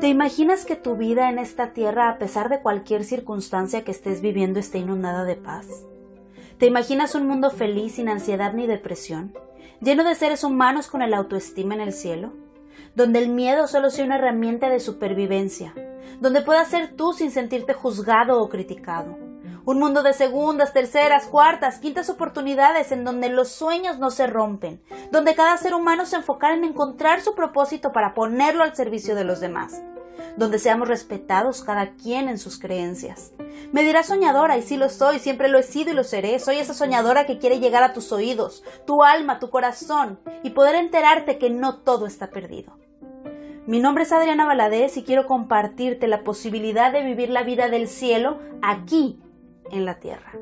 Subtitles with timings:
[0.00, 4.20] ¿Te imaginas que tu vida en esta tierra, a pesar de cualquier circunstancia que estés
[4.20, 5.68] viviendo, esté inundada de paz?
[6.58, 9.32] ¿Te imaginas un mundo feliz sin ansiedad ni depresión,
[9.80, 12.32] lleno de seres humanos con el autoestima en el cielo?
[12.96, 15.72] Donde el miedo solo sea una herramienta de supervivencia,
[16.20, 19.31] donde puedas ser tú sin sentirte juzgado o criticado.
[19.64, 24.82] Un mundo de segundas, terceras, cuartas, quintas oportunidades en donde los sueños no se rompen,
[25.12, 29.24] donde cada ser humano se enfocara en encontrar su propósito para ponerlo al servicio de
[29.24, 29.82] los demás
[30.36, 33.32] donde seamos respetados cada quien en sus creencias.
[33.72, 36.38] Me dirás soñadora, y sí lo soy, siempre lo he sido y lo seré.
[36.38, 40.74] Soy esa soñadora que quiere llegar a tus oídos, tu alma, tu corazón, y poder
[40.74, 42.78] enterarte que no todo está perdido.
[43.66, 47.86] Mi nombre es Adriana Valadez y quiero compartirte la posibilidad de vivir la vida del
[47.86, 49.21] cielo aquí,
[49.72, 50.32] en la tierra.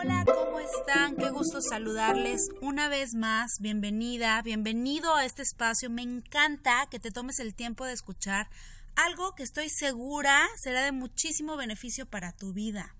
[0.00, 1.16] Hola, ¿cómo están?
[1.16, 3.58] Qué gusto saludarles una vez más.
[3.58, 5.90] Bienvenida, bienvenido a este espacio.
[5.90, 8.48] Me encanta que te tomes el tiempo de escuchar
[8.94, 12.94] algo que estoy segura será de muchísimo beneficio para tu vida.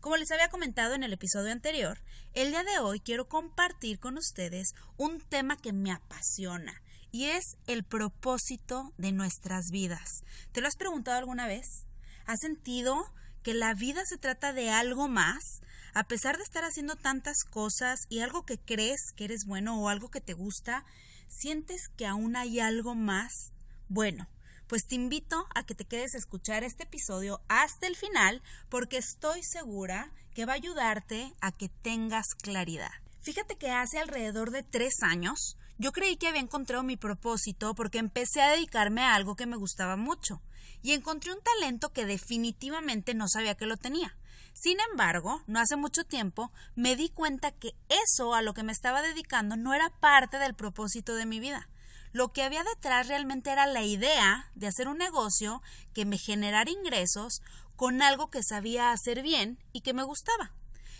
[0.00, 1.98] Como les había comentado en el episodio anterior,
[2.32, 6.80] el día de hoy quiero compartir con ustedes un tema que me apasiona
[7.10, 10.22] y es el propósito de nuestras vidas.
[10.52, 11.86] ¿Te lo has preguntado alguna vez?
[12.24, 13.12] ¿Has sentido
[13.46, 15.60] que la vida se trata de algo más?
[15.94, 19.88] a pesar de estar haciendo tantas cosas y algo que crees que eres bueno o
[19.88, 20.84] algo que te gusta,
[21.28, 23.52] sientes que aún hay algo más,
[23.88, 24.28] bueno,
[24.66, 28.98] pues te invito a que te quedes a escuchar este episodio hasta el final porque
[28.98, 32.90] estoy segura que va a ayudarte a que tengas claridad.
[33.22, 37.98] Fíjate que hace alrededor de tres años yo creí que había encontrado mi propósito porque
[37.98, 40.42] empecé a dedicarme a algo que me gustaba mucho
[40.86, 44.16] y encontré un talento que definitivamente no sabía que lo tenía.
[44.52, 48.70] Sin embargo, no hace mucho tiempo me di cuenta que eso a lo que me
[48.70, 51.68] estaba dedicando no era parte del propósito de mi vida.
[52.12, 55.60] Lo que había detrás realmente era la idea de hacer un negocio
[55.92, 57.42] que me generara ingresos
[57.74, 60.52] con algo que sabía hacer bien y que me gustaba.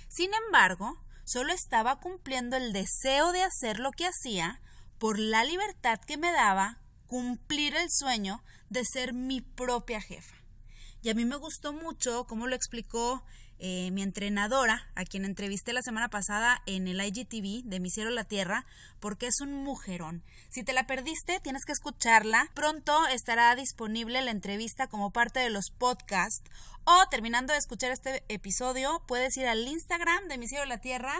[0.08, 4.60] Sin embargo, solo estaba cumpliendo el deseo de hacer lo que hacía
[4.98, 10.36] por la libertad que me daba cumplir el sueño de ser mi propia jefa.
[11.02, 13.22] Y a mí me gustó mucho cómo lo explicó
[13.58, 18.10] eh, mi entrenadora, a quien entrevisté la semana pasada en el IGTV de Mi Cielo
[18.10, 18.66] la Tierra,
[19.00, 20.22] porque es un mujerón.
[20.50, 22.50] Si te la perdiste, tienes que escucharla.
[22.54, 26.50] Pronto estará disponible la entrevista como parte de los podcasts.
[26.84, 31.14] O terminando de escuchar este episodio, puedes ir al Instagram de Mi Cielo la Tierra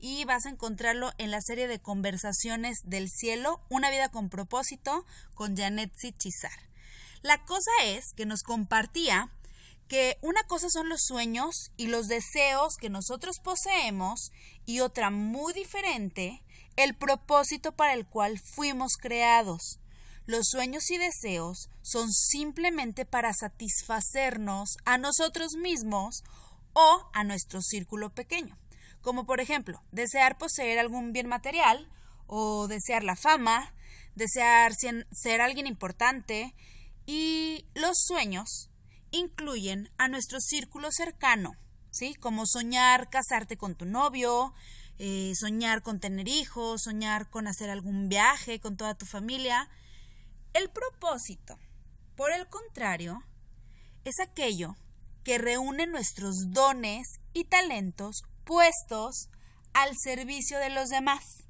[0.00, 5.04] y vas a encontrarlo en la serie de conversaciones del cielo, Una vida con propósito,
[5.34, 6.71] con Janet Chizar.
[7.22, 9.30] La cosa es que nos compartía
[9.86, 14.32] que una cosa son los sueños y los deseos que nosotros poseemos
[14.66, 16.42] y otra muy diferente,
[16.76, 19.78] el propósito para el cual fuimos creados.
[20.26, 26.24] Los sueños y deseos son simplemente para satisfacernos a nosotros mismos
[26.72, 28.58] o a nuestro círculo pequeño,
[29.00, 31.88] como por ejemplo desear poseer algún bien material
[32.26, 33.74] o desear la fama,
[34.16, 36.54] desear ser alguien importante
[37.06, 38.70] y los sueños
[39.10, 41.56] incluyen a nuestro círculo cercano,
[41.90, 42.14] ¿sí?
[42.14, 44.54] Como soñar casarte con tu novio,
[44.98, 49.68] eh, soñar con tener hijos, soñar con hacer algún viaje con toda tu familia.
[50.54, 51.58] El propósito,
[52.16, 53.22] por el contrario,
[54.04, 54.76] es aquello
[55.24, 59.28] que reúne nuestros dones y talentos puestos
[59.72, 61.44] al servicio de los demás.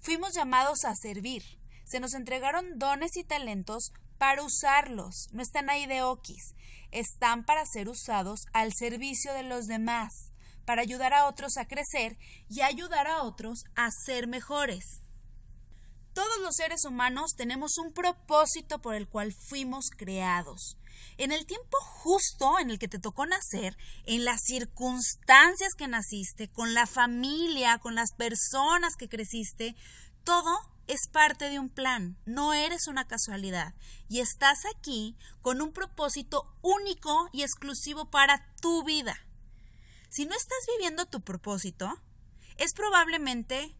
[0.00, 1.42] Fuimos llamados a servir.
[1.84, 5.28] Se nos entregaron dones y talentos para usarlos.
[5.32, 6.54] No están ahí de okis
[6.94, 10.32] están para ser usados al servicio de los demás,
[10.64, 12.16] para ayudar a otros a crecer
[12.48, 15.00] y ayudar a otros a ser mejores.
[16.14, 20.78] Todos los seres humanos tenemos un propósito por el cual fuimos creados.
[21.16, 23.76] En el tiempo justo en el que te tocó nacer,
[24.06, 29.76] en las circunstancias que naciste, con la familia, con las personas que creciste,
[30.24, 33.74] todo es parte de un plan, no eres una casualidad
[34.08, 39.18] y estás aquí con un propósito único y exclusivo para tu vida.
[40.08, 42.00] Si no estás viviendo tu propósito,
[42.56, 43.74] es probablemente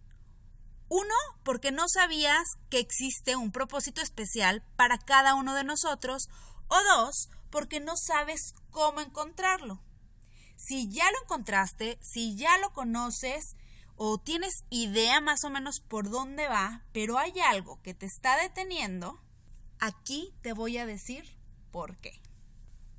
[0.89, 6.29] uno, porque no sabías que existe un propósito especial para cada uno de nosotros,
[6.75, 9.81] o dos, porque no sabes cómo encontrarlo.
[10.57, 13.57] Si ya lo encontraste, si ya lo conoces,
[13.97, 18.37] o tienes idea más o menos por dónde va, pero hay algo que te está
[18.37, 19.21] deteniendo,
[19.79, 21.25] aquí te voy a decir
[21.71, 22.21] por qué.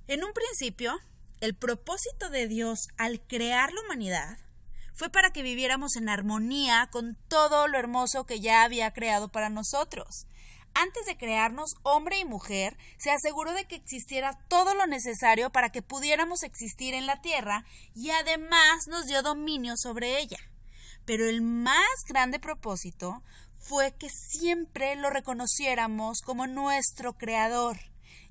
[0.07, 0.97] En un principio,
[1.41, 4.37] el propósito de Dios al crear la humanidad
[4.93, 9.49] fue para que viviéramos en armonía con todo lo hermoso que ya había creado para
[9.49, 10.27] nosotros.
[10.77, 15.69] Antes de crearnos hombre y mujer, se aseguró de que existiera todo lo necesario para
[15.69, 17.63] que pudiéramos existir en la tierra
[17.93, 20.37] y además nos dio dominio sobre ella.
[21.05, 23.23] Pero el más grande propósito
[23.57, 27.77] fue que siempre lo reconociéramos como nuestro creador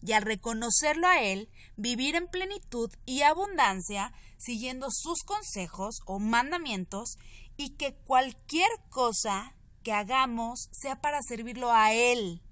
[0.03, 7.17] y al reconocerlo a Él, vivir en plenitud y abundancia, siguiendo sus consejos o mandamientos,
[7.57, 9.55] y que cualquier cosa
[9.85, 12.43] que hagamos sea para servirlo a Él.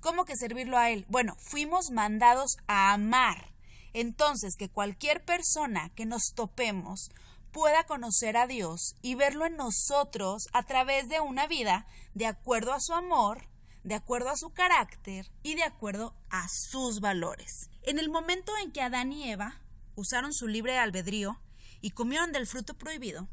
[0.00, 1.06] ¿Cómo que servirlo a Él?
[1.08, 3.54] Bueno, fuimos mandados a amar.
[3.94, 7.10] Entonces, que cualquier persona que nos topemos
[7.52, 12.72] pueda conocer a Dios y verlo en nosotros a través de una vida de acuerdo
[12.72, 13.48] a su amor,
[13.84, 17.70] de acuerdo a su carácter y de acuerdo a sus valores.
[17.82, 19.60] En el momento en que Adán y Eva
[19.94, 21.40] usaron su libre albedrío
[21.80, 23.28] y comieron del fruto prohibido,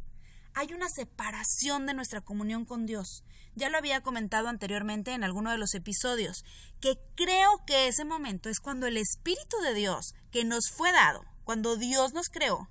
[0.53, 3.23] hay una separación de nuestra comunión con Dios.
[3.59, 6.45] Ya lo había comentado anteriormente en alguno de los episodios,
[6.79, 11.25] que creo que ese momento es cuando el Espíritu de Dios que nos fue dado,
[11.43, 12.69] cuando Dios nos creó,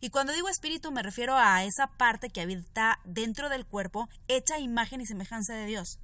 [0.00, 4.58] y cuando digo espíritu me refiero a esa parte que habita dentro del cuerpo, hecha
[4.58, 5.98] imagen y semejanza de Dios.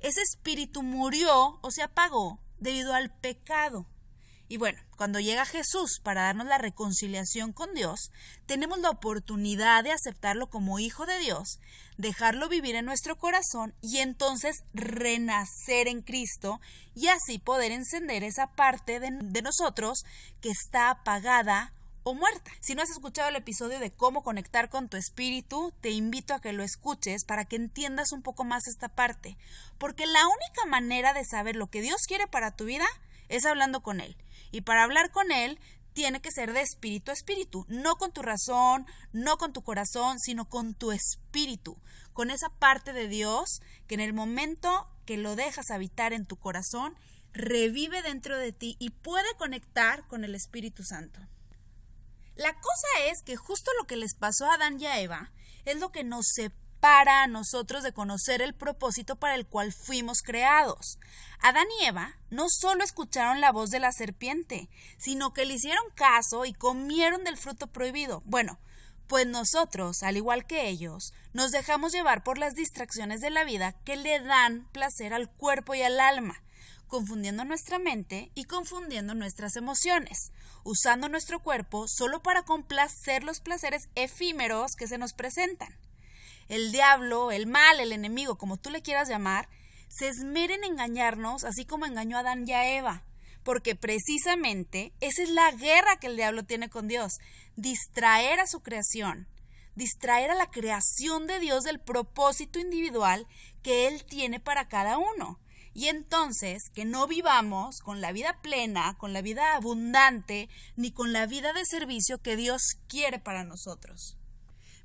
[0.00, 3.86] Ese espíritu murió o se apagó debido al pecado.
[4.46, 8.12] Y bueno, cuando llega Jesús para darnos la reconciliación con Dios,
[8.46, 11.60] tenemos la oportunidad de aceptarlo como Hijo de Dios,
[11.96, 16.60] dejarlo vivir en nuestro corazón y entonces renacer en Cristo
[16.94, 20.04] y así poder encender esa parte de, nosotros
[20.42, 22.50] que está apagada o muerta.
[22.60, 26.40] Si no has escuchado el episodio de cómo conectar con tu espíritu, te invito a
[26.40, 29.38] que lo escuches para que entiendas un poco más esta parte.
[29.78, 32.86] Porque la única manera de saber lo que Dios quiere para tu vida
[33.28, 34.16] es hablando con Él.
[34.54, 35.58] Y para hablar con Él
[35.94, 40.20] tiene que ser de espíritu a espíritu, no con tu razón, no con tu corazón,
[40.20, 41.76] sino con tu espíritu,
[42.12, 46.36] con esa parte de Dios que en el momento que lo dejas habitar en tu
[46.36, 46.94] corazón,
[47.32, 51.18] revive dentro de ti y puede conectar con el Espíritu Santo.
[52.36, 55.32] La cosa es que justo lo que les pasó a Adán y a Eva
[55.64, 60.22] es lo que nos separa a nosotros de conocer el propósito para el cual fuimos
[60.22, 60.98] creados.
[61.40, 65.84] Adán y Eva no solo escucharon la voz de la serpiente, sino que le hicieron
[65.94, 68.22] caso y comieron del fruto prohibido.
[68.26, 68.58] Bueno,
[69.06, 73.72] pues nosotros, al igual que ellos, nos dejamos llevar por las distracciones de la vida
[73.84, 76.42] que le dan placer al cuerpo y al alma
[76.86, 80.30] confundiendo nuestra mente y confundiendo nuestras emociones,
[80.62, 85.74] usando nuestro cuerpo solo para complacer los placeres efímeros que se nos presentan.
[86.48, 89.48] El diablo, el mal, el enemigo, como tú le quieras llamar,
[89.88, 93.04] se esmeren en engañarnos así como engañó a Adán y a Eva,
[93.44, 97.18] porque precisamente esa es la guerra que el diablo tiene con Dios,
[97.56, 99.28] distraer a su creación,
[99.76, 103.26] distraer a la creación de Dios del propósito individual
[103.62, 105.38] que Él tiene para cada uno.
[105.74, 111.12] Y entonces que no vivamos con la vida plena, con la vida abundante, ni con
[111.12, 114.16] la vida de servicio que Dios quiere para nosotros.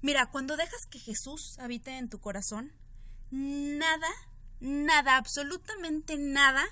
[0.01, 2.71] Mira, cuando dejas que Jesús habite en tu corazón,
[3.31, 4.09] nada,
[4.59, 6.65] nada, absolutamente nada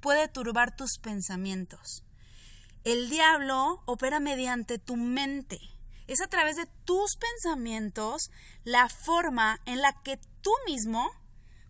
[0.00, 2.04] puede turbar tus pensamientos.
[2.84, 5.58] El diablo opera mediante tu mente.
[6.06, 8.30] Es a través de tus pensamientos
[8.64, 11.10] la forma en la que tú mismo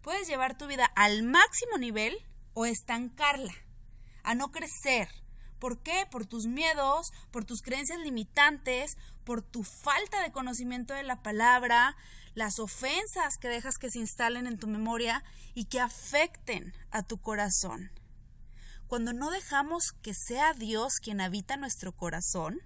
[0.04, 2.14] Puedes llevar tu vida al máximo nivel
[2.52, 3.54] o estancarla,
[4.22, 5.08] a no crecer.
[5.58, 6.06] ¿Por qué?
[6.10, 11.96] Por tus miedos, por tus creencias limitantes, por tu falta de conocimiento de la palabra,
[12.34, 17.20] las ofensas que dejas que se instalen en tu memoria y que afecten a tu
[17.20, 17.90] corazón.
[18.86, 22.60] Cuando no dejamos que sea Dios quien habita nuestro corazón,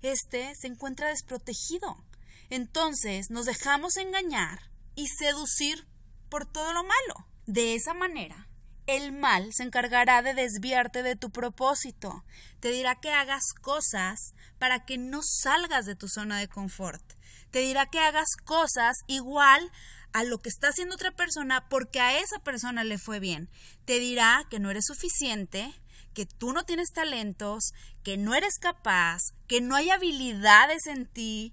[0.00, 2.02] este se encuentra desprotegido.
[2.50, 5.86] Entonces nos dejamos engañar y seducir
[6.28, 7.26] por todo lo malo.
[7.46, 8.47] De esa manera,
[8.88, 12.24] el mal se encargará de desviarte de tu propósito.
[12.58, 17.02] Te dirá que hagas cosas para que no salgas de tu zona de confort.
[17.50, 19.70] Te dirá que hagas cosas igual
[20.14, 23.50] a lo que está haciendo otra persona porque a esa persona le fue bien.
[23.84, 25.70] Te dirá que no eres suficiente,
[26.14, 31.52] que tú no tienes talentos, que no eres capaz, que no hay habilidades en ti,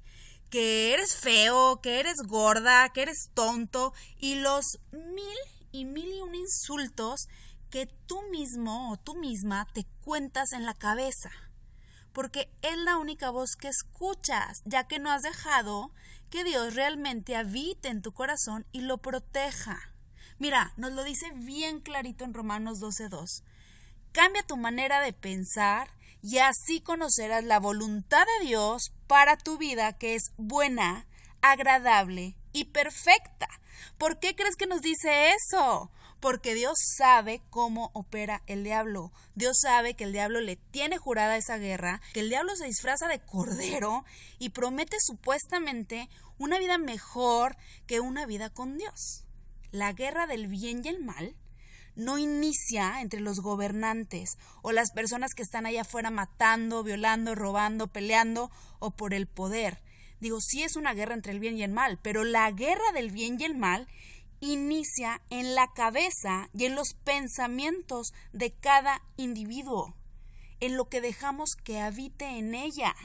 [0.50, 5.38] que eres feo, que eres gorda, que eres tonto y los mil
[5.76, 7.28] y mil y un insultos
[7.70, 11.32] que tú mismo o tú misma te cuentas en la cabeza.
[12.14, 15.92] Porque es la única voz que escuchas, ya que no has dejado
[16.30, 19.94] que Dios realmente habite en tu corazón y lo proteja.
[20.40, 23.44] Mira, nos lo dice bien clarito en Romanos 12.2.
[24.14, 25.90] Cambia tu manera de pensar
[26.22, 31.06] y así conocerás la voluntad de Dios para tu vida que es buena,
[31.42, 33.50] agradable y perfecta.
[33.98, 35.92] ¿Por qué crees que nos dice eso?
[36.20, 39.12] Porque Dios sabe cómo opera el diablo.
[39.36, 43.08] Dios sabe que el diablo le tiene jurada esa guerra, que el diablo se disfraza
[43.08, 44.06] de cordero
[44.40, 49.26] y promete supuestamente una vida mejor que una vida con Dios.
[49.72, 51.36] La guerra del bien y el mal
[51.96, 57.88] no inicia entre los gobernantes o las personas que están allá afuera matando, violando, robando,
[57.88, 59.82] peleando o por el poder.
[60.20, 63.12] Digo, sí es una guerra entre el bien y el mal, pero la guerra del
[63.12, 63.88] bien y el mal
[64.40, 69.96] inicia en la cabeza y en los pensamientos de cada individuo,
[70.60, 72.96] en lo que dejamos que habite en ella,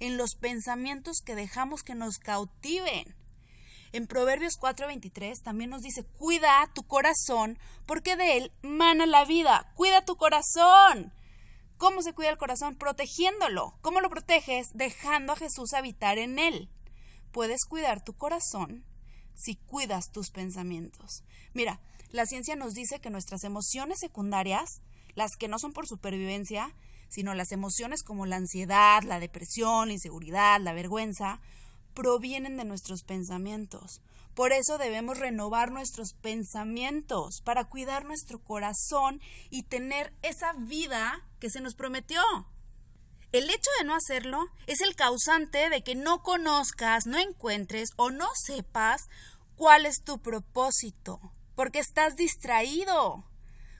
[0.00, 3.14] en los pensamientos que dejamos que nos cautiven.
[3.92, 9.72] En Proverbios 4:23 también nos dice, cuida tu corazón, porque de él mana la vida.
[9.76, 11.12] Cuida tu corazón.
[11.84, 12.76] ¿Cómo se cuida el corazón?
[12.76, 13.76] Protegiéndolo.
[13.82, 14.70] ¿Cómo lo proteges?
[14.72, 16.70] Dejando a Jesús habitar en él.
[17.30, 18.86] Puedes cuidar tu corazón
[19.34, 21.24] si cuidas tus pensamientos.
[21.52, 24.80] Mira, la ciencia nos dice que nuestras emociones secundarias,
[25.14, 26.74] las que no son por supervivencia,
[27.10, 31.42] sino las emociones como la ansiedad, la depresión, la inseguridad, la vergüenza,
[31.92, 34.00] provienen de nuestros pensamientos.
[34.34, 41.50] Por eso debemos renovar nuestros pensamientos para cuidar nuestro corazón y tener esa vida que
[41.50, 42.20] se nos prometió.
[43.30, 48.10] El hecho de no hacerlo es el causante de que no conozcas, no encuentres o
[48.10, 49.08] no sepas
[49.56, 51.20] cuál es tu propósito,
[51.54, 53.24] porque estás distraído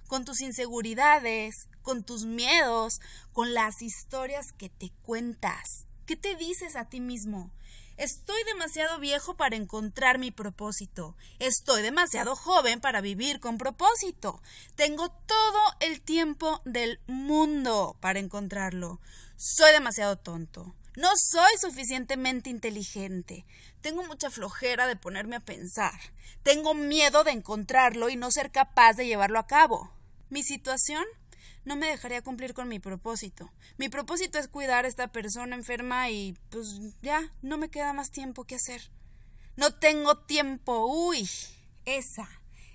[0.06, 3.00] con tus inseguridades, con tus miedos,
[3.32, 5.86] con las historias que te cuentas.
[6.06, 7.50] ¿Qué te dices a ti mismo?
[7.96, 11.16] Estoy demasiado viejo para encontrar mi propósito.
[11.38, 14.42] Estoy demasiado joven para vivir con propósito.
[14.74, 19.00] Tengo todo el tiempo del mundo para encontrarlo.
[19.36, 20.74] Soy demasiado tonto.
[20.96, 23.46] No soy suficientemente inteligente.
[23.80, 25.98] Tengo mucha flojera de ponerme a pensar.
[26.42, 29.92] Tengo miedo de encontrarlo y no ser capaz de llevarlo a cabo.
[30.30, 31.04] Mi situación
[31.64, 33.50] no me dejaría cumplir con mi propósito.
[33.78, 38.10] Mi propósito es cuidar a esta persona enferma y pues ya, no me queda más
[38.10, 38.90] tiempo que hacer.
[39.56, 40.86] No tengo tiempo.
[40.86, 41.28] Uy,
[41.84, 42.28] esa,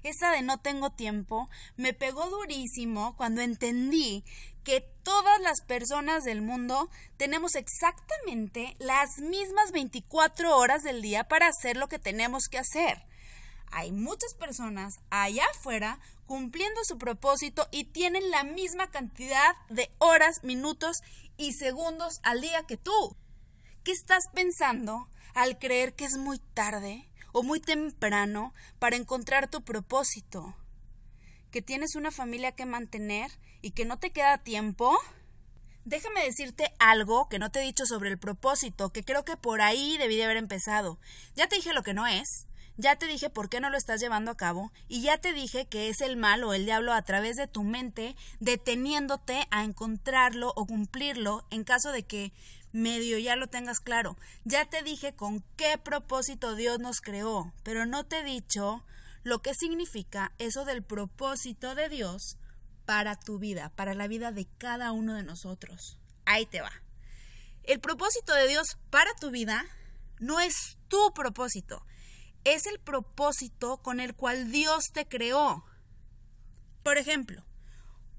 [0.03, 4.24] esa de no tengo tiempo me pegó durísimo cuando entendí
[4.63, 11.48] que todas las personas del mundo tenemos exactamente las mismas 24 horas del día para
[11.48, 13.03] hacer lo que tenemos que hacer.
[13.72, 20.43] Hay muchas personas allá afuera cumpliendo su propósito y tienen la misma cantidad de horas,
[20.43, 21.01] minutos
[21.38, 23.17] y segundos al día que tú.
[23.83, 29.63] ¿Qué estás pensando al creer que es muy tarde o muy temprano para encontrar tu
[29.63, 30.55] propósito?
[31.50, 33.31] ¿Que tienes una familia que mantener
[33.63, 34.95] y que no te queda tiempo?
[35.83, 39.62] Déjame decirte algo que no te he dicho sobre el propósito, que creo que por
[39.62, 41.00] ahí debí de haber empezado.
[41.33, 42.45] Ya te dije lo que no es,
[42.79, 45.67] ya te dije por qué no lo estás llevando a cabo y ya te dije
[45.67, 50.53] que es el mal o el diablo a través de tu mente deteniéndote a encontrarlo
[50.55, 52.31] o cumplirlo en caso de que
[52.71, 54.15] medio ya lo tengas claro.
[54.45, 58.86] Ya te dije con qué propósito Dios nos creó, pero no te he dicho
[59.24, 62.38] lo que significa eso del propósito de Dios
[62.86, 65.98] para tu vida, para la vida de cada uno de nosotros.
[66.24, 66.71] Ahí te va.
[67.63, 69.65] El propósito de Dios para tu vida
[70.19, 71.86] no es tu propósito,
[72.43, 75.65] es el propósito con el cual Dios te creó.
[76.84, 77.46] Por ejemplo,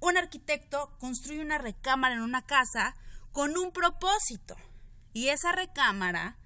[0.00, 2.97] un arquitecto construye una recámara en una casa
[3.33, 4.57] con un propósito
[5.12, 6.39] y esa recámara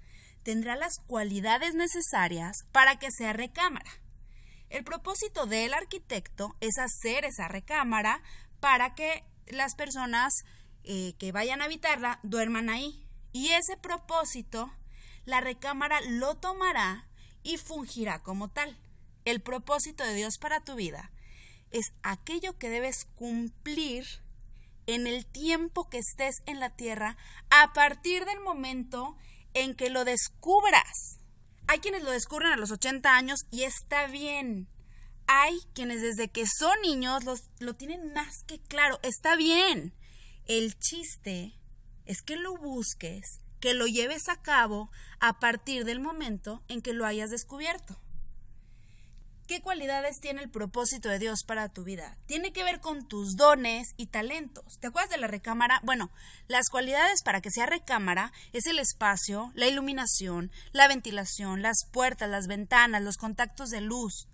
[0.43, 3.89] tendrá las cualidades necesarias para que sea recámara.
[4.69, 8.21] El propósito del arquitecto es hacer esa recámara
[8.59, 10.43] para que las personas
[10.83, 13.07] eh, que vayan a habitarla duerman ahí.
[13.31, 14.71] Y ese propósito,
[15.25, 17.07] la recámara lo tomará
[17.45, 18.75] y fungirá como tal.
[19.23, 21.11] El propósito de Dios para tu vida
[21.71, 24.05] es aquello que debes cumplir
[24.87, 27.17] en el tiempo que estés en la tierra
[27.49, 29.15] a partir del momento
[29.53, 31.19] en que lo descubras.
[31.67, 34.67] Hay quienes lo descubren a los 80 años y está bien.
[35.27, 37.23] Hay quienes desde que son niños
[37.59, 38.99] lo tienen más que claro.
[39.01, 39.93] Está bien.
[40.45, 41.53] El chiste
[42.05, 46.93] es que lo busques que lo lleves a cabo a partir del momento en que
[46.93, 47.97] lo hayas descubierto.
[49.47, 52.17] ¿Qué cualidades tiene el propósito de Dios para tu vida?
[52.25, 54.79] Tiene que ver con tus dones y talentos.
[54.79, 55.81] ¿Te acuerdas de la recámara?
[55.83, 56.09] Bueno,
[56.47, 62.27] las cualidades para que sea recámara es el espacio, la iluminación, la ventilación, las puertas,
[62.27, 64.27] las ventanas, los contactos de luz.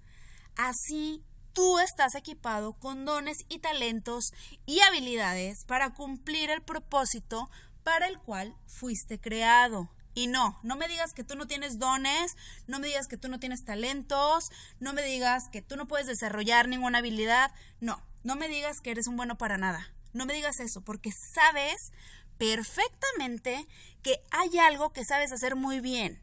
[0.55, 4.31] Así, tú estás equipado con dones y talentos
[4.65, 7.49] y habilidades para cumplir el propósito
[7.83, 9.89] para el cual fuiste creado.
[10.13, 12.35] Y no, no me digas que tú no tienes dones,
[12.67, 16.07] no me digas que tú no tienes talentos, no me digas que tú no puedes
[16.07, 17.53] desarrollar ninguna habilidad.
[17.79, 19.93] No, no me digas que eres un bueno para nada.
[20.13, 21.93] No me digas eso, porque sabes
[22.37, 23.67] perfectamente
[24.01, 26.21] que hay algo que sabes hacer muy bien.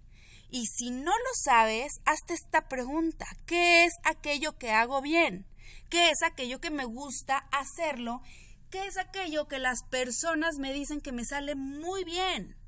[0.51, 3.27] Y si no lo sabes, hazte esta pregunta.
[3.47, 5.47] ¿Qué es aquello que hago bien?
[5.89, 8.23] ¿Qué es aquello que me gusta hacerlo?
[8.71, 12.59] ¿Qué es aquello que las personas me dicen que me sale muy bien?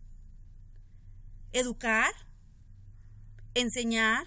[1.52, 2.12] educar,
[3.54, 4.26] enseñar,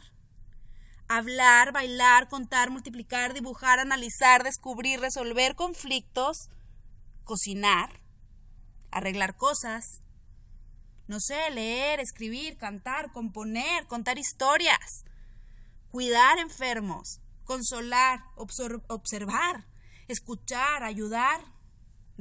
[1.08, 6.50] hablar, bailar, contar, multiplicar, dibujar, analizar, descubrir, resolver conflictos,
[7.24, 8.02] cocinar,
[8.92, 10.02] arreglar cosas,
[11.08, 15.06] no sé, leer, escribir, cantar, componer, contar historias,
[15.92, 19.66] cuidar enfermos, consolar, observar,
[20.08, 21.42] escuchar, ayudar,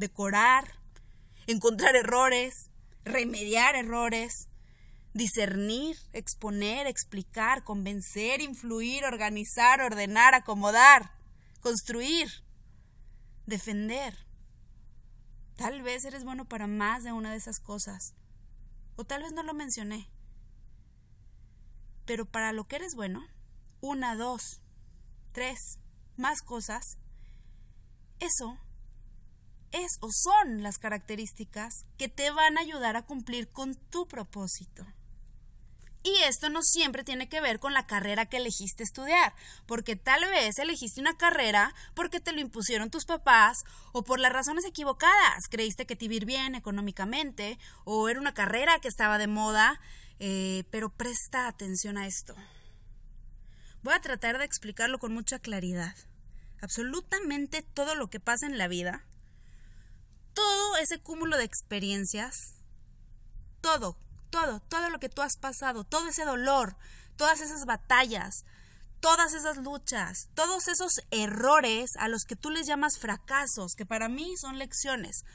[0.03, 0.65] decorar,
[1.47, 2.71] encontrar errores,
[3.05, 4.49] remediar errores,
[5.15, 11.13] discernir, exponer, explicar, convencer, influir, organizar, ordenar, acomodar,
[11.61, 12.29] construir,
[13.47, 14.27] defender.
[15.55, 18.15] Tal vez eres bueno para más de una de esas cosas.
[18.97, 20.11] O tal vez no lo mencioné.
[22.07, 23.25] Pero para lo que eres bueno,
[23.81, 24.61] una, dos,
[25.31, 25.79] tres,
[26.17, 26.99] más cosas,
[28.19, 28.59] eso
[29.73, 34.87] es o son las características que te van a ayudar a cumplir con tu propósito.
[36.05, 39.35] Y esto no siempre tiene que ver con la carrera que elegiste estudiar,
[39.67, 44.33] porque tal vez elegiste una carrera porque te lo impusieron tus papás o por las
[44.33, 45.49] razones equivocadas.
[45.49, 49.81] Creíste que te iba bien económicamente o era una carrera que estaba de moda,
[50.19, 52.35] eh, pero presta atención a esto.
[53.85, 55.95] Voy a tratar de explicarlo con mucha claridad.
[56.61, 59.05] Absolutamente todo lo que pasa en la vida,
[60.35, 62.55] todo ese cúmulo de experiencias,
[63.61, 63.97] todo
[64.33, 66.77] todo, todo lo que tú has pasado, todo ese dolor,
[67.17, 68.47] todas esas batallas,
[68.99, 74.09] todas esas luchas, todos esos errores a los que tú les llamas fracasos, que para
[74.09, 75.27] mí son lecciones,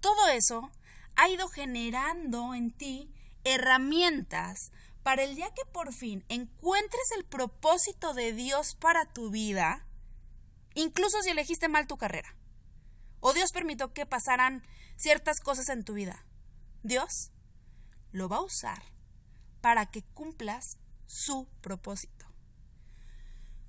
[0.00, 0.70] todo eso
[1.16, 3.10] ha ido generando en ti
[3.42, 4.70] herramientas
[5.02, 9.86] para el día que por fin encuentres el propósito de Dios para tu vida,
[10.74, 12.36] incluso si elegiste mal tu carrera,
[13.22, 16.26] o Dios permitió que pasaran ciertas cosas en tu vida.
[16.82, 17.30] Dios
[18.10, 18.82] lo va a usar
[19.62, 22.26] para que cumplas su propósito.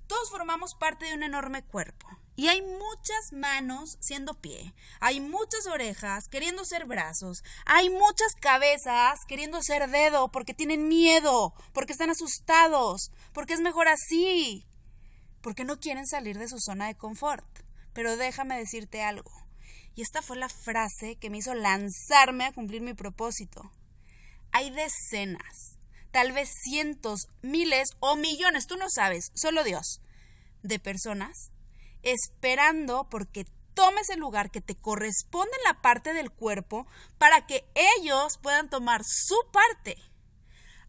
[0.06, 5.66] Todos formamos parte de un enorme cuerpo y hay muchas manos siendo pie, hay muchas
[5.68, 12.10] orejas queriendo ser brazos, hay muchas cabezas queriendo ser dedo porque tienen miedo, porque están
[12.10, 14.66] asustados, porque es mejor así,
[15.40, 17.46] porque no quieren salir de su zona de confort.
[17.92, 19.30] Pero déjame decirte algo,
[19.94, 23.70] y esta fue la frase que me hizo lanzarme a cumplir mi propósito
[24.54, 25.80] hay decenas,
[26.12, 30.00] tal vez cientos, miles o millones, tú no sabes, solo Dios,
[30.62, 31.50] de personas
[32.04, 36.86] esperando porque tomes el lugar que te corresponde en la parte del cuerpo
[37.18, 37.64] para que
[37.98, 39.96] ellos puedan tomar su parte.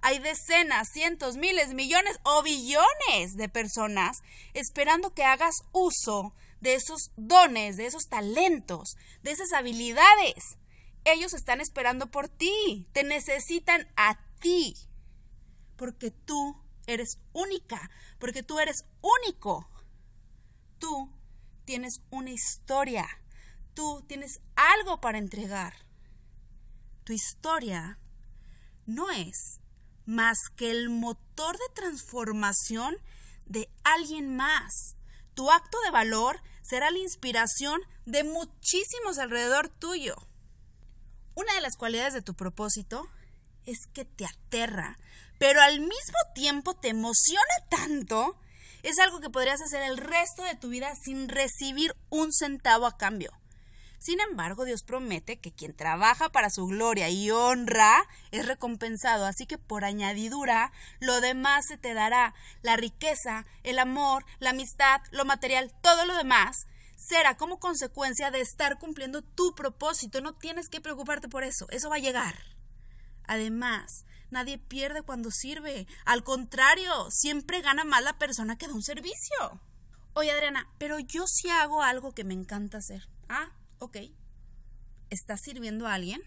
[0.02, 4.22] Hay decenas, cientos, miles, millones o billones de personas
[4.54, 10.58] esperando que hagas uso de esos dones, de esos talentos, de esas habilidades
[11.06, 14.76] ellos están esperando por ti, te necesitan a ti,
[15.78, 19.70] porque tú eres única, porque tú eres único.
[20.80, 21.12] Tú
[21.64, 23.08] tienes una historia,
[23.76, 25.74] tú tienes algo para entregar.
[27.04, 28.00] Tu historia
[28.88, 29.62] no es
[30.06, 32.98] más que el motor de transformación
[33.46, 34.96] de alguien más.
[35.36, 40.16] Tu acto de valor será la inspiración de muchísimos alrededor tuyo.
[41.36, 43.08] Una de las cualidades de tu propósito
[43.66, 44.98] es que te aterra,
[45.38, 48.38] pero al mismo tiempo te emociona tanto.
[48.84, 52.98] Es algo que podrías hacer el resto de tu vida sin recibir un centavo a
[52.98, 53.32] cambio.
[54.06, 59.48] Sin embargo, Dios promete que quien trabaja para su gloria y honra es recompensado, así
[59.48, 65.26] que por añadidura lo demás se te dará, la riqueza, el amor, la amistad, lo
[65.26, 70.22] material, todo lo demás será como consecuencia de estar cumpliendo tu propósito.
[70.22, 71.66] No tienes que preocuparte por eso.
[71.72, 72.36] Eso va a llegar.
[73.26, 75.88] Además, nadie pierde cuando sirve.
[76.06, 79.60] Al contrario, siempre gana más la persona que da un servicio.
[80.14, 83.10] Oye, Adriana, pero yo sí hago algo que me encanta hacer.
[83.30, 83.98] Ah, ok.
[85.10, 86.22] ¿Estás sirviendo a alguien?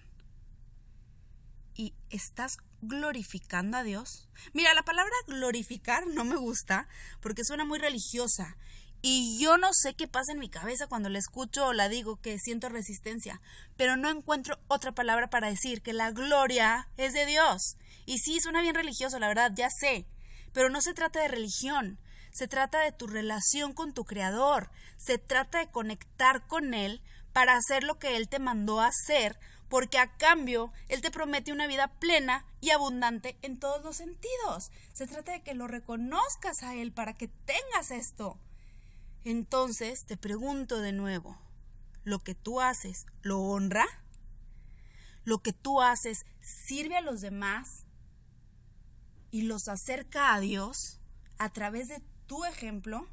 [1.75, 4.29] ¿Y estás glorificando a Dios?
[4.53, 6.89] Mira, la palabra glorificar no me gusta
[7.21, 8.57] porque suena muy religiosa
[9.01, 12.21] y yo no sé qué pasa en mi cabeza cuando la escucho o la digo
[12.21, 13.41] que siento resistencia,
[13.77, 17.77] pero no encuentro otra palabra para decir que la gloria es de Dios.
[18.07, 20.07] Y sí, suena bien religioso, la verdad, ya sé.
[20.53, 22.01] Pero no se trata de religión,
[22.33, 27.01] se trata de tu relación con tu Creador, se trata de conectar con Él
[27.39, 31.69] para hacer lo que Él te mandó hacer, porque a cambio Él te promete una
[31.69, 34.73] vida plena y abundante en todos los sentidos.
[34.93, 38.41] Se trata de que lo reconozcas a Él para que tengas esto.
[39.23, 41.39] Entonces te pregunto de nuevo,
[42.03, 43.87] ¿lo que tú haces lo honra?
[45.23, 47.87] ¿Lo que tú haces sirve a los demás
[49.31, 50.99] y los acerca a Dios
[51.39, 53.07] a través de tu ejemplo?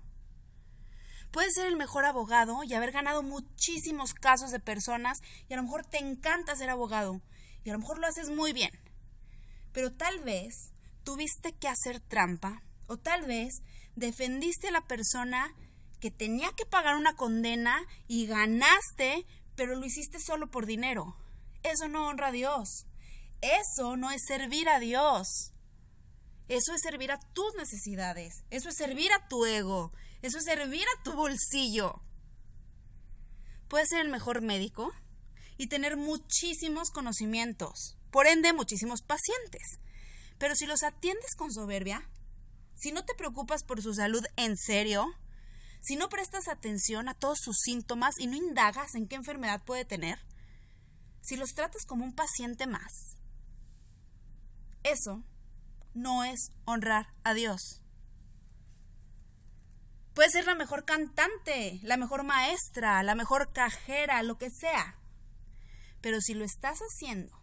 [1.35, 5.19] Puedes ser el mejor abogado y haber ganado muchísimos casos de personas
[5.49, 7.21] y a lo mejor te encanta ser abogado
[7.65, 8.71] y a lo mejor lo haces muy bien.
[9.73, 10.71] Pero tal vez
[11.03, 13.63] tuviste que hacer trampa o tal vez
[13.97, 15.53] defendiste a la persona
[15.99, 19.25] que tenía que pagar una condena y ganaste,
[19.57, 21.17] pero lo hiciste solo por dinero.
[21.63, 22.85] Eso no honra a Dios.
[23.41, 25.51] Eso no es servir a Dios.
[26.47, 28.45] Eso es servir a tus necesidades.
[28.51, 29.91] Eso es servir a tu ego.
[30.25, 32.01] Eso es servir a tu bolsillo.
[33.67, 34.91] Puedes ser el mejor médico
[35.55, 39.77] y tener muchísimos conocimientos, por ende muchísimos pacientes.
[40.39, 42.09] Pero si los atiendes con soberbia,
[42.73, 45.13] si no te preocupas por su salud en serio,
[45.79, 49.85] si no prestas atención a todos sus síntomas y no indagas en qué enfermedad puede
[49.85, 50.17] tener,
[51.21, 53.19] si los tratas como un paciente más,
[54.81, 55.23] eso
[55.93, 57.84] no es honrar a Dios.
[60.15, 64.95] Puede ser la mejor cantante, la mejor maestra, la mejor cajera, lo que sea.
[65.99, 67.37] Pero si lo estás haciendo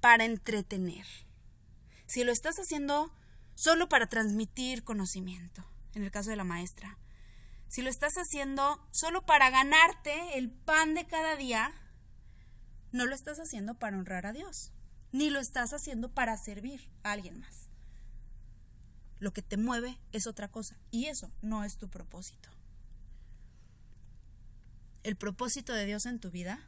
[0.00, 1.06] para entretener,
[2.06, 3.14] si lo estás haciendo
[3.54, 6.98] solo para transmitir conocimiento, en el caso de la maestra,
[7.68, 11.74] si lo estás haciendo solo para ganarte el pan de cada día,
[12.90, 14.72] no lo estás haciendo para honrar a Dios,
[15.12, 17.69] ni lo estás haciendo para servir a alguien más.
[19.20, 22.48] Lo que te mueve es otra cosa y eso no es tu propósito.
[25.02, 26.60] El propósito de Dios en tu vida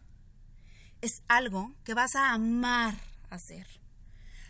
[1.01, 2.95] es algo que vas a amar
[3.31, 3.67] hacer,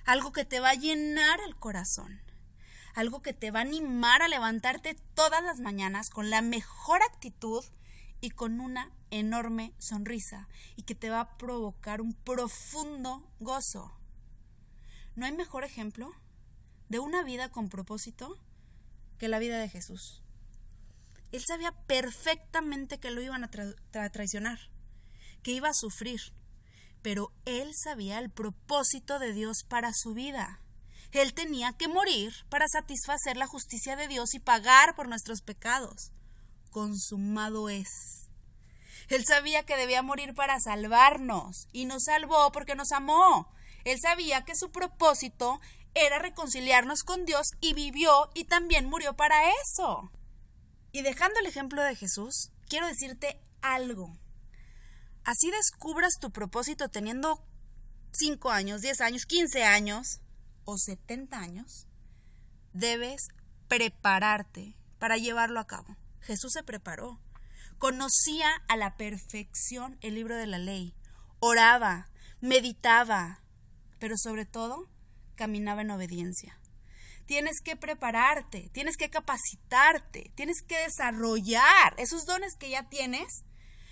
[0.05, 2.21] algo que te va a llenar el corazón,
[2.95, 7.65] algo que te va a animar a levantarte todas las mañanas con la mejor actitud
[8.21, 13.93] y con una enorme sonrisa y que te va a provocar un profundo gozo.
[15.15, 16.13] ¿No hay mejor ejemplo
[16.93, 18.39] de una vida con propósito
[19.19, 20.23] que la vida de Jesús.
[21.33, 23.49] Él sabía perfectamente que lo iban a,
[24.11, 24.59] traicionar,
[25.43, 26.21] que iba a sufrir,
[27.01, 30.61] pero él sabía el propósito de Dios para su vida.
[31.13, 36.13] Él tenía que morir para satisfacer la justicia de Dios y pagar por nuestros pecados.
[36.71, 38.29] Consumado es.
[39.09, 43.51] Él sabía que debía morir para salvarnos y nos salvó porque nos amó.
[43.85, 45.59] Él sabía que su propósito
[45.95, 50.11] era reconciliarnos con Dios y vivió y también murió para eso.
[50.91, 54.17] Y dejando el ejemplo de Jesús, quiero decirte algo.
[55.25, 57.45] Así descubras tu propósito teniendo
[58.13, 60.21] 5 años, 10 años, 15 años
[60.65, 61.87] o 70 años,
[62.73, 63.29] debes
[63.69, 65.97] prepararte para llevarlo a cabo.
[66.21, 67.21] Jesús se preparó.
[67.79, 70.95] Conocía a la perfección el libro de la ley.
[71.41, 72.09] Oraba,
[72.41, 73.41] meditaba,
[73.99, 74.89] pero sobre todo
[75.35, 76.59] caminaba en obediencia.
[77.27, 83.45] Tienes que prepararte, tienes que capacitarte, tienes que desarrollar esos dones que ya tienes,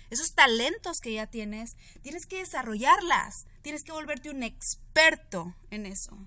[0.09, 6.17] esos talentos que ya tienes, tienes que desarrollarlas, tienes que volverte un experto en eso.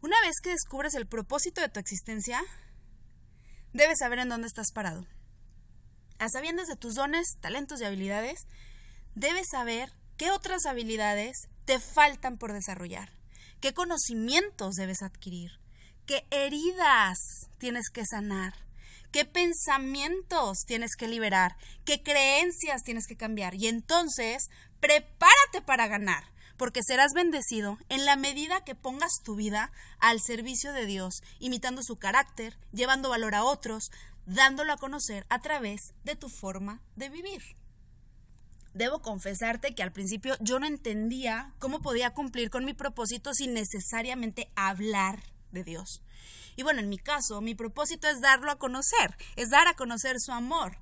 [0.00, 2.40] Una vez que descubres el propósito de tu existencia,
[3.72, 5.06] debes saber en dónde estás parado.
[6.18, 8.46] A sabiendas de tus dones, talentos y habilidades,
[9.14, 13.19] debes saber qué otras habilidades te faltan por desarrollar
[13.60, 15.60] qué conocimientos debes adquirir,
[16.06, 18.54] qué heridas tienes que sanar,
[19.12, 23.54] qué pensamientos tienes que liberar, qué creencias tienes que cambiar.
[23.54, 24.48] Y entonces,
[24.80, 26.24] prepárate para ganar,
[26.56, 31.82] porque serás bendecido en la medida que pongas tu vida al servicio de Dios, imitando
[31.82, 33.90] su carácter, llevando valor a otros,
[34.26, 37.59] dándolo a conocer a través de tu forma de vivir.
[38.74, 43.52] Debo confesarte que al principio yo no entendía cómo podía cumplir con mi propósito sin
[43.52, 46.02] necesariamente hablar de Dios.
[46.56, 50.20] Y bueno, en mi caso, mi propósito es darlo a conocer, es dar a conocer
[50.20, 50.78] su amor,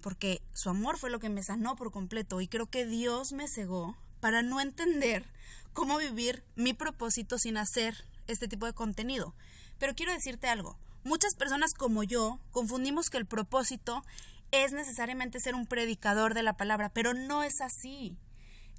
[0.00, 3.48] porque su amor fue lo que me sanó por completo y creo que Dios me
[3.48, 5.24] cegó para no entender
[5.72, 9.34] cómo vivir mi propósito sin hacer este tipo de contenido.
[9.78, 14.04] Pero quiero decirte algo, muchas personas como yo confundimos que el propósito
[14.52, 18.18] es necesariamente ser un predicador de la palabra, pero no es así.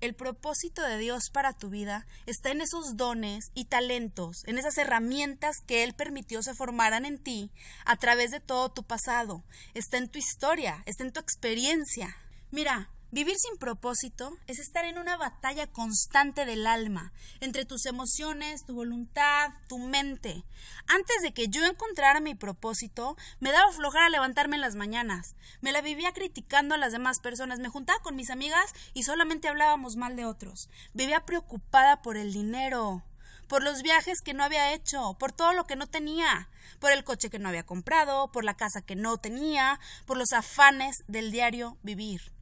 [0.02, 4.78] el propósito de Dios para tu vida está en esos dones y talentos, en esas
[4.78, 7.52] herramientas que Él permitió se formaran en ti
[7.86, 9.46] a través de todo tu pasado.
[9.74, 12.18] Está en tu historia, está en tu experiencia.
[12.52, 18.66] Mira, Vivir sin propósito es estar en una batalla constante del alma, entre tus emociones,
[18.66, 20.44] tu voluntad, tu mente.
[20.88, 25.36] Antes de que yo encontrara mi propósito, me daba flojera levantarme en las mañanas.
[25.62, 29.48] Me la vivía criticando a las demás personas, me juntaba con mis amigas y solamente
[29.48, 30.68] hablábamos mal de otros.
[30.96, 33.04] Vivía preocupada por el dinero,
[33.48, 36.50] por los viajes que no había hecho, por todo lo que no tenía,
[36.80, 40.34] por el coche que no había comprado, por la casa que no tenía, por los
[40.34, 42.33] afanes del diario vivir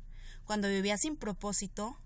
[0.45, 1.97] cuando vivía sin propósito,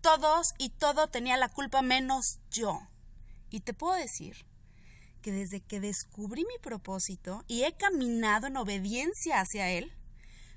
[0.00, 2.80] todos y todo tenía la culpa menos yo.
[3.50, 4.46] Y te puedo decir
[5.22, 9.92] que desde que descubrí mi propósito y he caminado en obediencia hacia él,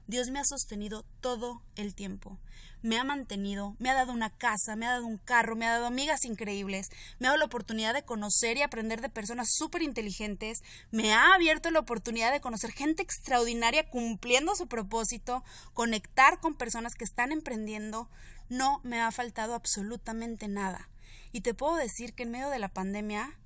[0.09, 2.39] Dios me ha sostenido todo el tiempo.
[2.81, 5.73] Me ha mantenido, me ha dado una casa, me ha dado un carro, me ha
[5.73, 9.83] dado amigas increíbles, me ha dado la oportunidad de conocer y aprender de personas súper
[9.83, 15.43] inteligentes, me ha abierto la oportunidad de conocer gente extraordinaria cumpliendo su propósito,
[15.75, 18.09] conectar con personas que están emprendiendo.
[18.49, 20.89] No me ha faltado absolutamente nada.
[21.31, 23.37] Y te puedo decir que en medio de la pandemia,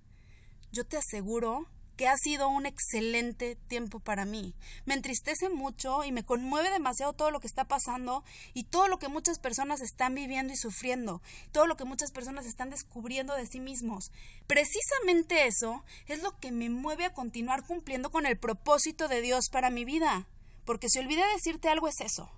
[0.71, 4.55] yo te aseguro que ha sido un excelente tiempo para mí.
[4.85, 8.99] Me entristece mucho y me conmueve demasiado todo lo que está pasando y todo lo
[8.99, 13.45] que muchas personas están viviendo y sufriendo, todo lo que muchas personas están descubriendo de
[13.45, 14.11] sí mismos.
[14.47, 19.49] Precisamente eso es lo que me mueve a continuar cumpliendo con el propósito de Dios
[19.49, 20.27] para mi vida.
[20.65, 22.31] Porque si olvidé decirte algo es eso.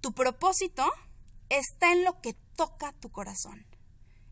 [0.00, 0.90] Tu propósito
[1.48, 3.64] está en lo que toca tu corazón,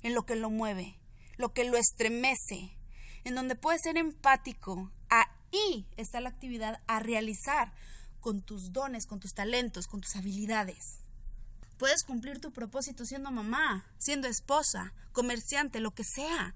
[0.02, 0.98] en lo que lo mueve,
[1.36, 2.76] lo que lo estremece,
[3.24, 4.90] en donde puedes ser empático.
[5.08, 7.72] Ahí está la actividad a realizar
[8.20, 10.98] con tus dones, con tus talentos, con tus habilidades.
[11.78, 16.54] Puedes cumplir tu propósito siendo mamá, siendo esposa, comerciante, lo que sea.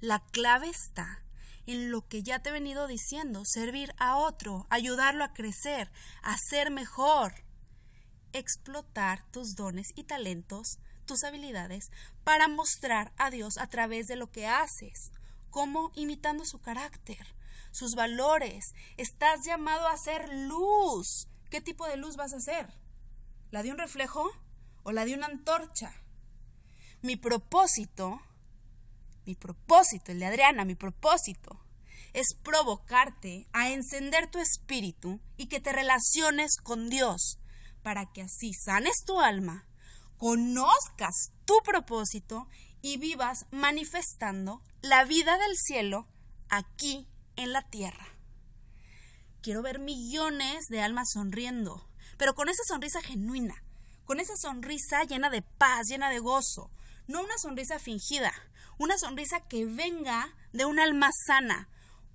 [0.00, 1.22] La clave está
[1.66, 5.90] en lo que ya te he venido diciendo, servir a otro, ayudarlo a crecer,
[6.22, 7.32] a ser mejor.
[8.32, 11.90] Explotar tus dones y talentos, tus habilidades,
[12.22, 15.10] para mostrar a Dios a través de lo que haces.
[15.56, 15.90] ¿Cómo?
[15.94, 17.26] Imitando su carácter,
[17.70, 18.74] sus valores.
[18.98, 21.28] Estás llamado a ser luz.
[21.48, 22.74] ¿Qué tipo de luz vas a ser?
[23.50, 24.30] ¿La de un reflejo
[24.82, 25.94] o la de una antorcha?
[27.00, 28.20] Mi propósito,
[29.24, 31.58] mi propósito, el de Adriana, mi propósito,
[32.12, 37.38] es provocarte a encender tu espíritu y que te relaciones con Dios,
[37.82, 39.66] para que así sanes tu alma,
[40.18, 42.46] conozcas tu propósito
[42.86, 46.06] y vivas manifestando la vida del cielo
[46.48, 48.06] aquí en la tierra.
[49.42, 53.60] Quiero ver millones de almas sonriendo, pero con esa sonrisa genuina,
[54.04, 56.70] con esa sonrisa llena de paz, llena de gozo,
[57.08, 58.32] no una sonrisa fingida,
[58.78, 61.68] una sonrisa que venga de un alma sana,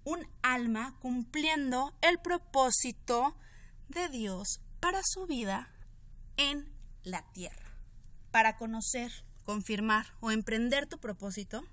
[0.06, 3.36] un alma cumpliendo el propósito
[3.90, 5.70] de Dios para su vida
[6.38, 7.76] en la tierra,
[8.32, 9.12] para conocer
[9.52, 11.66] confirmar o emprender tu propósito,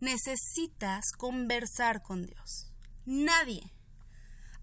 [0.00, 2.70] necesitas conversar con Dios.
[3.06, 3.72] Nadie,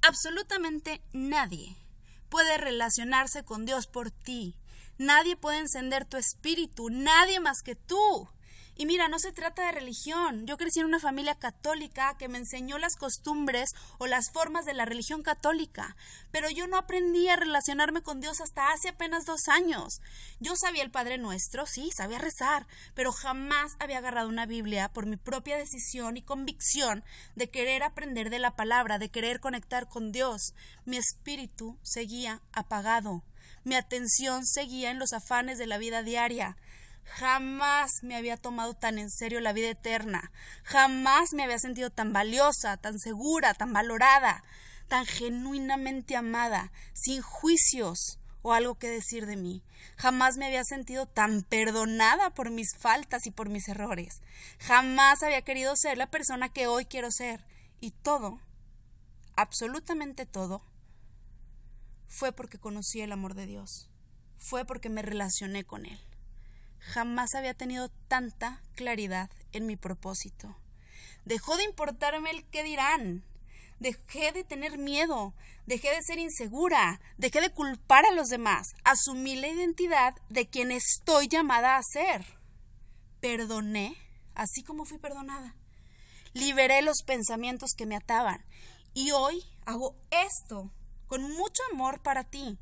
[0.03, 1.75] absolutamente nadie,
[2.29, 4.55] puede relacionarse con Dios por ti.
[4.99, 8.29] Nadie puede encender tu espíritu, nadie más que tú.
[8.79, 10.45] Y mira, no se trata de religión.
[10.45, 14.75] Yo crecí en una familia católica que me enseñó las costumbres o las formas de
[14.75, 15.95] la religión católica,
[16.31, 19.99] pero yo no aprendí a relacionarme con Dios hasta hace apenas dos años.
[20.39, 25.07] Yo sabía el Padre Nuestro, sí, sabía rezar, pero jamás había agarrado una Biblia por
[25.07, 27.03] mi propia decisión y convicción
[27.35, 30.53] de querer aprender de la palabra, de querer conectar con Dios.
[30.85, 33.23] Mi espíritu seguía apagado.
[33.63, 36.57] Mi atención seguía en los afanes de la vida diaria.
[37.07, 40.31] Jamás me había tomado tan en serio la vida eterna.
[40.63, 44.43] Jamás me había sentido tan valiosa, tan segura, tan valorada,
[44.87, 49.63] tan genuinamente amada, sin juicios o algo que decir de mí.
[49.95, 54.21] Jamás me había sentido tan perdonada por mis faltas y por mis errores.
[54.59, 57.43] Jamás había querido ser la persona que hoy quiero ser.
[57.79, 58.39] Y todo,
[59.35, 60.61] absolutamente todo,
[62.07, 63.89] fue porque conocí el amor de Dios.
[64.37, 65.99] Fue porque me relacioné con Él.
[66.93, 70.55] Jamás había tenido tanta claridad en mi propósito.
[71.25, 73.25] Dejó de importarme el qué dirán.
[73.79, 75.33] Dejé de tener miedo,
[75.67, 80.71] dejé de ser insegura, dejé de culpar a los demás, asumí la identidad de quien
[80.71, 82.25] estoy llamada a ser.
[83.19, 83.95] Perdoné,
[84.33, 85.55] así como fui perdonada.
[86.33, 88.43] Liberé los pensamientos que me ataban
[88.95, 90.71] y hoy hago esto
[91.07, 92.57] con mucho amor para ti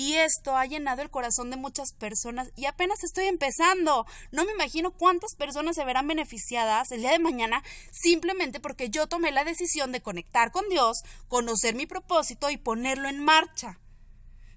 [0.00, 4.06] Y esto ha llenado el corazón de muchas personas y apenas estoy empezando.
[4.32, 9.08] No me imagino cuántas personas se verán beneficiadas el día de mañana simplemente porque yo
[9.08, 13.78] tomé la decisión de conectar con Dios, conocer mi propósito y ponerlo en marcha.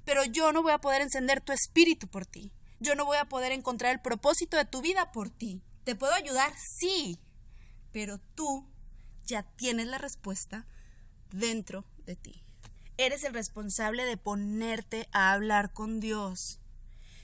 [0.06, 2.54] Pero yo no voy a poder encender tu espíritu por ti.
[2.80, 5.62] Yo no voy a poder encontrar el propósito de tu vida por ti.
[5.84, 6.54] ¿Te puedo ayudar?
[6.58, 7.20] Sí.
[7.92, 8.66] Pero tú
[9.26, 10.68] ya tienes la respuesta
[11.32, 12.43] dentro de ti.
[12.98, 16.60] Eres el responsable de ponerte a hablar con Dios.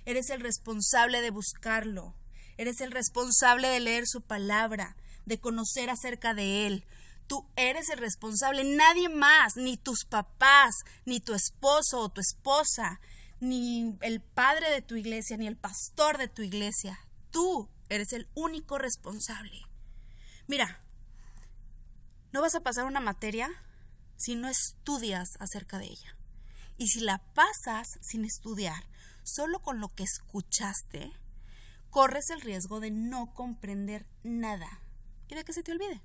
[0.05, 2.15] Eres el responsable de buscarlo.
[2.57, 6.85] Eres el responsable de leer su palabra, de conocer acerca de Él.
[7.27, 12.99] Tú eres el responsable, nadie más, ni tus papás, ni tu esposo o tu esposa,
[13.39, 16.99] ni el padre de tu iglesia, ni el pastor de tu iglesia.
[17.29, 19.61] Tú eres el único responsable.
[20.47, 20.81] Mira,
[22.31, 23.51] no vas a pasar una materia
[24.19, 26.15] si no estudias acerca de ella.
[26.77, 28.83] Y si la pasas sin estudiar,
[29.23, 31.13] solo con lo que escuchaste,
[31.89, 34.81] corres el riesgo de no comprender nada
[35.29, 36.01] y de que se te olvide.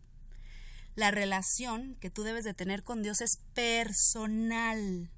[0.94, 5.10] La relación que tú debes de tener con Dios es personal.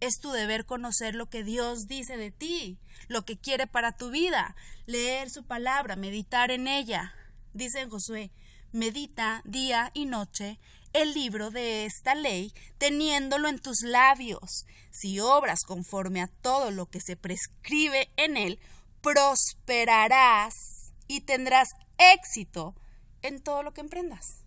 [0.00, 4.10] Es tu deber conocer lo que Dios dice de ti, lo que quiere para tu
[4.10, 7.14] vida, leer su palabra, meditar en ella.
[7.54, 8.30] Dice Josué,
[8.72, 10.58] medita día y noche
[10.92, 14.66] el libro de esta ley, teniéndolo en tus labios.
[14.90, 18.58] Si obras conforme a todo lo que se prescribe en él,
[19.00, 22.74] prosperarás y tendrás éxito
[23.22, 24.44] en todo lo que emprendas.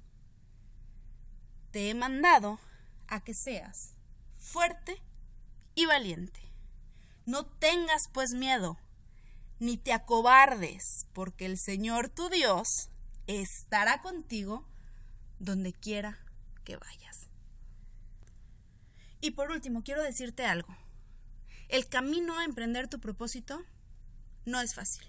[1.72, 2.60] Te he mandado
[3.08, 3.94] a que seas
[4.38, 5.02] fuerte
[5.74, 6.40] y valiente.
[7.26, 8.78] No tengas pues miedo,
[9.60, 12.90] ni te acobardes, porque el Señor tu Dios
[13.28, 14.66] estará contigo
[15.40, 16.25] donde quiera
[16.66, 17.30] que vayas.
[19.22, 20.76] Y por último, quiero decirte algo.
[21.70, 23.64] El camino a emprender tu propósito
[24.46, 25.06] no es fácil.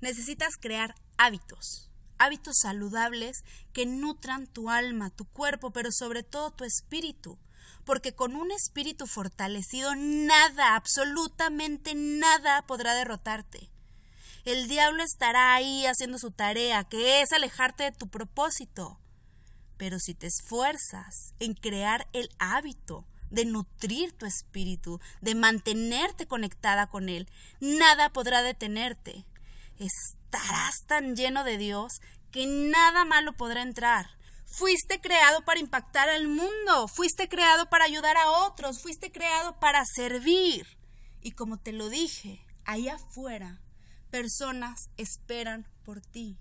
[0.00, 6.64] Necesitas crear hábitos, hábitos saludables que nutran tu alma, tu cuerpo, pero sobre todo tu
[6.64, 7.38] espíritu.
[7.84, 13.70] Porque con un espíritu fortalecido nada, absolutamente nada podrá derrotarte.
[14.44, 19.01] El diablo estará ahí haciendo su tarea, que es alejarte de tu propósito.
[19.82, 26.86] Pero si te esfuerzas en crear el hábito de nutrir tu espíritu, de mantenerte conectada
[26.86, 29.26] con Él, nada podrá detenerte.
[29.80, 34.06] Estarás tan lleno de Dios que nada malo podrá entrar.
[34.46, 39.84] Fuiste creado para impactar al mundo, fuiste creado para ayudar a otros, fuiste creado para
[39.84, 40.78] servir.
[41.22, 43.60] Y como te lo dije, ahí afuera,
[44.12, 46.38] personas esperan por ti.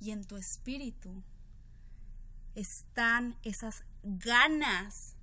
[0.00, 1.22] Y en tu espíritu
[2.54, 5.16] están esas ganas,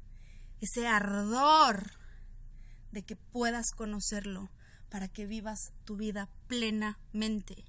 [0.59, 1.91] ese ardor
[2.91, 4.49] de que puedas conocerlo
[4.89, 7.65] para que vivas tu vida plenamente.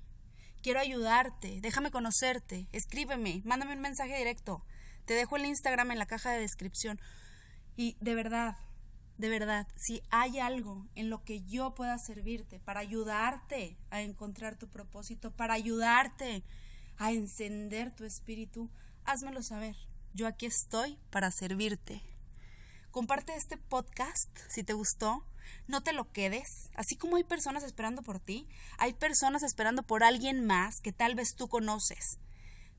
[0.63, 4.65] Quiero ayudarte, déjame conocerte, escríbeme, mándame un mensaje directo.
[5.05, 7.01] Te dejo el Instagram en la caja de descripción.
[7.77, 8.57] Y de verdad,
[9.19, 14.57] de verdad, si hay algo en lo que yo pueda servirte para ayudarte a encontrar
[14.57, 16.45] tu propósito, para ayudarte
[16.97, 18.71] a encender tu espíritu,
[19.05, 19.77] házmelo saber.
[20.15, 22.03] Yo aquí estoy para servirte.
[22.91, 25.25] Comparte este podcast si te gustó.
[25.67, 26.71] No te lo quedes.
[26.75, 31.15] Así como hay personas esperando por ti, hay personas esperando por alguien más que tal
[31.15, 32.19] vez tú conoces.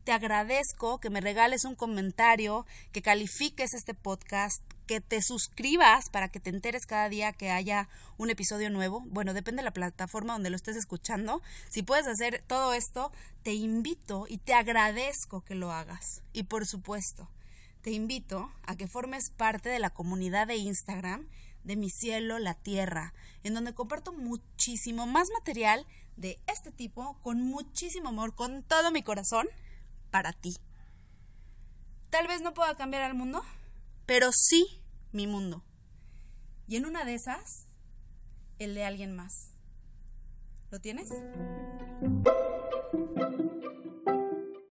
[0.04, 6.30] Te agradezco que me regales un comentario, que califiques este podcast, que te suscribas para
[6.30, 9.02] que te enteres cada día que haya un episodio nuevo.
[9.08, 11.42] Bueno, depende de la plataforma donde lo estés escuchando.
[11.70, 13.12] Si puedes hacer todo esto,
[13.44, 16.22] te invito y te agradezco que lo hagas.
[16.34, 17.30] Y por supuesto,
[17.82, 21.28] te invito a que formes parte de la comunidad de Instagram
[21.64, 25.86] de Mi Cielo, la Tierra, en donde comparto muchísimo más material
[26.18, 29.48] de este tipo, con muchísimo amor, con todo mi corazón
[30.12, 30.58] para ti.
[32.10, 33.44] Tal vez no pueda cambiar al mundo,
[34.06, 35.64] pero sí mi mundo.
[36.68, 37.68] Y en una de esas,
[38.60, 39.52] el de alguien más.
[40.72, 41.10] ¿Lo tienes?